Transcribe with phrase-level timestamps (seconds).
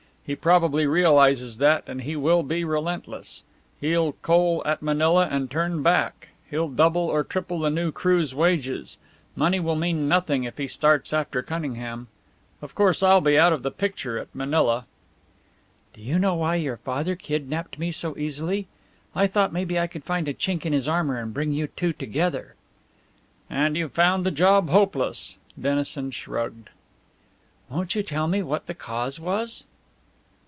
[0.23, 3.43] He probably realizes that, and he will be relentless.
[3.81, 6.29] He'll coal at Manila and turn back.
[6.49, 8.97] He'll double or triple the new crew's wages.
[9.35, 12.07] Money will mean nothing if he starts after Cunningham.
[12.61, 14.85] Of course I'll be out of the picture at Manila."
[15.93, 18.67] "Do you know why your father kidnaped me so easily?
[19.13, 21.91] I thought maybe I could find a chink in his armour and bring you two
[21.91, 22.55] together."
[23.49, 26.69] "And you've found the job hopeless!" Dennison shrugged.
[27.69, 29.65] "Won't you tell me what the cause was?"